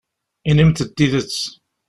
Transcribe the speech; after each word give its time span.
Inim-d 0.49 0.77
tidet. 0.95 1.35